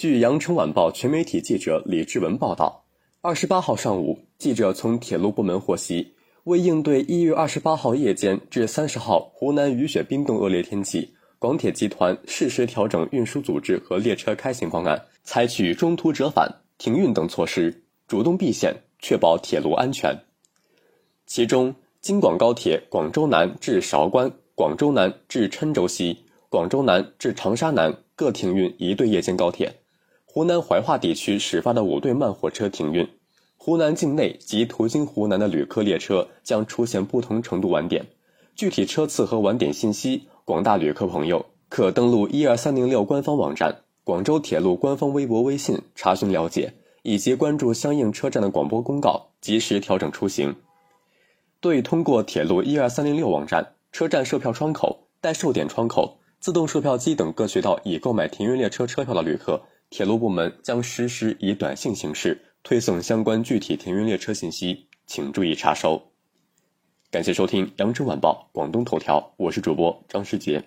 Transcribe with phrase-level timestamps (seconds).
[0.00, 2.86] 据羊城晚报全媒体记者李志文报道，
[3.20, 20.18] 二十八号上午，记者从铁路部门获悉，为应对一月二十八号夜间至三十号湖南雨雪冰冻恶劣天气，广铁集团适时调整运输组织和列车开行方案，采取中途折返、停运等措施，主动避险，确保铁路安全。
[21.26, 29.70] 其中，京广高铁广州南至韶关、广州南至郴州西、广州南至长沙南各停运一对夜间高铁。
[30.32, 33.08] 湖南怀化地区始发的五对慢火车停运，
[33.56, 38.06] 湖南境内及途经湖南的旅客列车将出现不同程度晚点。
[38.54, 50.54] 具体车次和晚点信息，广大旅客朋友可登录一二三零六官方网站、广州铁路官方微博、微信查询了解，以及关注相应车站的广播公告，及时调整出行。
[51.60, 59.62] 对通过铁路一二三零六网站、车站售票窗口、代售点窗口、自动售票机等各渠道已购买停运列车车票的旅客。
[59.90, 66.12] 铁路部门将实施以短信形式推送相关具体停运列车信息，请注意查收。
[67.10, 70.62] 感谢收听《羊城晚报广东头条》，我是主播张世杰。